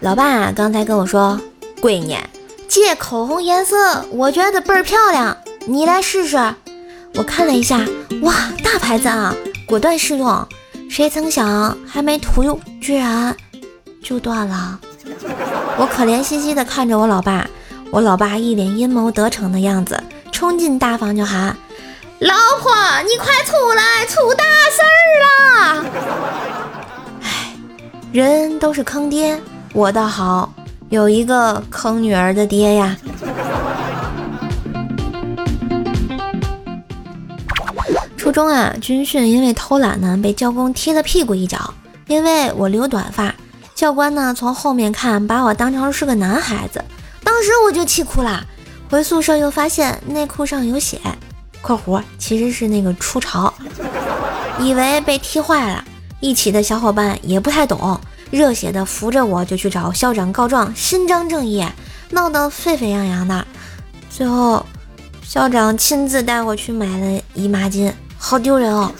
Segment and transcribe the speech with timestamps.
[0.00, 1.38] 老爸刚才跟我说，
[1.82, 2.16] 闺女，
[2.66, 5.36] 这口红颜色我觉得倍儿漂亮，
[5.66, 6.38] 你来试试。
[7.16, 7.84] 我看了一下，
[8.22, 8.34] 哇，
[8.64, 9.34] 大牌子啊，
[9.66, 10.48] 果断试用。
[10.88, 13.36] 谁曾想，还没涂用，居然
[14.02, 14.80] 就断了。
[15.76, 17.46] 我可怜兮兮地看着我老爸，
[17.90, 21.54] 我老爸一脸阴谋得逞的样子，冲进大房就喊
[22.20, 22.72] ：“老婆，
[23.02, 25.84] 你快出来，出大事儿了！”
[27.22, 27.54] 哎，
[28.12, 29.38] 人都是坑爹，
[29.72, 30.52] 我倒好，
[30.88, 32.96] 有一个坑女儿的爹呀。
[38.16, 41.72] 初中啊，军训因为偷懒呢，被教工踢了屁股一脚。
[42.08, 43.32] 因为我留短发，
[43.74, 46.84] 教官呢从后面看，把我当成是个男孩子。
[47.22, 48.44] 当时我就气哭了。
[48.90, 51.00] 回宿舍又发现内裤上有血
[51.62, 53.54] （括弧其实是那个初潮），
[54.58, 55.84] 以为被踢坏了。
[56.18, 57.98] 一起的小伙伴也不太懂，
[58.30, 61.66] 热血的扶着我就去找校长告状，伸张正义，
[62.10, 63.46] 闹得沸沸扬扬的。
[64.08, 64.64] 最后，
[65.22, 67.92] 校长亲自带我去买了姨妈巾。
[68.16, 68.92] 好丢人哦！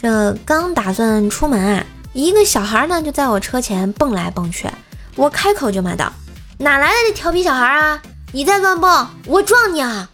[0.00, 4.68] 这刚打算出门啊，一个小孩呢就在我车前蹦来蹦去，
[5.14, 6.12] 我开口就骂道
[6.58, 8.02] ：“哪来的这调皮小孩啊！
[8.32, 10.10] 你再乱蹦，我撞你啊！”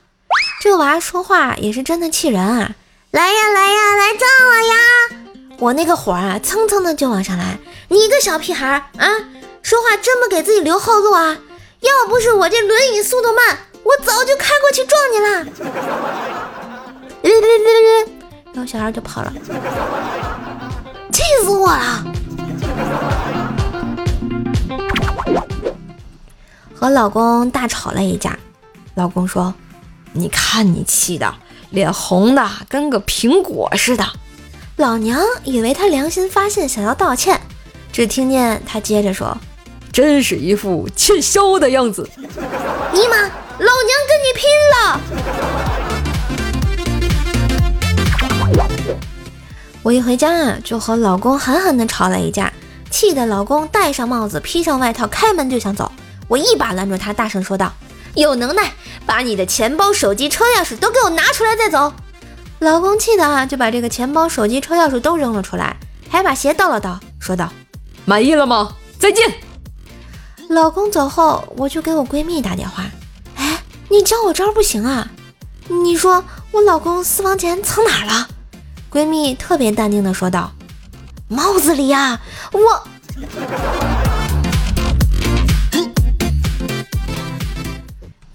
[0.61, 2.75] 这娃说话也是真的气人啊！
[3.11, 4.75] 来呀来呀，来撞我呀！
[5.59, 9.09] 我那个火啊蹭蹭的就往上来，你个小屁孩啊，
[9.62, 11.39] 说话真不给自己留后路啊！
[11.81, 15.47] 要不是我这轮椅速度慢，我早就开过去撞你了。
[18.53, 19.33] 然后小孩就跑了，
[21.11, 22.05] 气死我了！
[26.75, 28.39] 和老公大吵了一架，
[28.97, 29.55] 老公说
[30.12, 31.34] ：“你看你气的，
[31.70, 34.05] 脸红的跟个苹果似的。”
[34.77, 37.41] 老娘以为他良心发现，想要道歉，
[37.92, 39.36] 只听见他接着说。
[39.91, 42.09] 真是一副欠削的样子！
[42.15, 42.28] 尼
[43.09, 45.00] 玛，老娘跟你拼了！
[49.82, 52.53] 我一回家啊，就和老公狠狠的吵了一架，
[52.91, 55.91] 气得老公戴上帽子，披上外套，开门就想走。
[56.28, 57.72] 我一把拦住他，大声说道
[58.21, 58.73] ：“有能耐，
[59.06, 61.93] 把你的钱包、手机、车钥匙都给我拿出来再走！”
[62.61, 65.77] 老公气的啊，就把这个钱包、手机、车钥匙都扔了出来，
[66.09, 67.53] 还把鞋倒了倒，说道
[68.05, 68.75] ：“满意了吗？
[68.99, 69.33] 再见。”
[70.51, 72.84] 老公走后，我就给我闺蜜打电话。
[73.37, 75.09] 哎，你教我招不行啊？
[75.69, 78.29] 你说我老公私房钱藏哪儿了？
[78.91, 80.50] 闺蜜特别淡定的说道
[81.29, 82.19] ：“帽子里呀。”
[82.53, 82.61] 我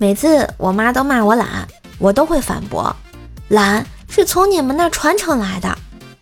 [0.04, 1.66] 每次我妈都骂我懒，
[1.98, 2.94] 我都会反驳：
[3.48, 5.78] 懒是从你们那传承来的，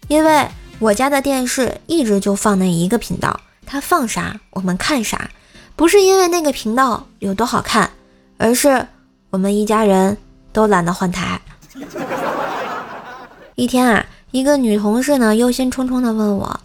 [0.07, 0.47] 因为
[0.77, 5.31] 我家的电视一直就放那一个频道，它放啥我们看啥。
[5.75, 7.89] 不是因为那个频道有多好看，
[8.37, 8.85] 而是
[9.31, 10.15] 我们一家人
[10.53, 11.41] 都懒得换台。
[13.57, 16.59] 一天啊，一个女同事呢忧心忡忡地问我：“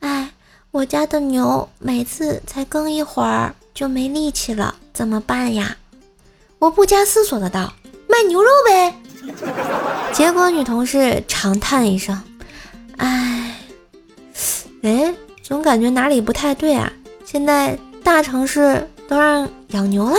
[0.00, 0.30] 哎，
[0.70, 5.74] 我家的牛每次才耕一会儿就没力气了，怎么办呀？”
[6.58, 7.72] 我不加思索的道
[8.08, 8.94] ：“卖牛肉呗。”
[10.12, 12.20] 结果女同事长叹一声
[12.98, 13.54] ：“哎，
[14.82, 16.92] 哎，总感觉哪里不太对啊，
[17.24, 20.16] 现在。”大城市都让养牛了。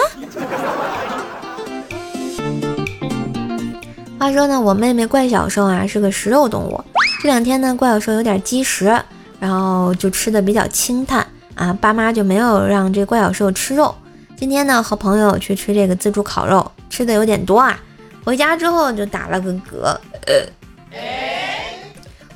[4.19, 6.79] 话说呢，我妹妹怪小兽啊是个食肉动物。
[7.19, 8.95] 这两天呢，怪小兽有点积食，
[9.39, 11.75] 然后就吃的比较清淡啊。
[11.81, 13.95] 爸妈就没有让这怪小兽吃肉。
[14.39, 17.77] 今天呢，和朋友去吃这个自助烤肉，吃的有点多啊。
[18.23, 19.97] 回家之后就打了个嗝。
[20.27, 20.41] 呃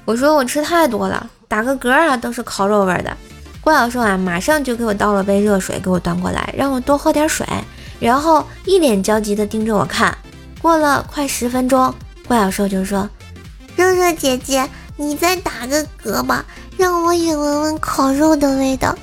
[0.04, 3.18] 我说我吃太多了，打个嗝啊都是烤肉味的。
[3.62, 7.48] 怪小兽啊，马上就给我倒了杯热水，给我端过来，让我多喝点水，
[8.02, 10.14] 然后一脸焦急地盯着我看。
[10.62, 11.96] 过了快十分钟，
[12.28, 13.10] 怪小兽就说
[13.78, 16.44] ：“热热姐姐，你再打个嗝吧，
[16.76, 18.94] 让我也闻闻烤肉的味道。”